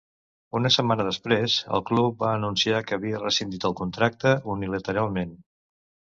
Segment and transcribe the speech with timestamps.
[0.59, 5.37] Una setmana després el club va anunciar que havia rescindit el contracte unilateralment.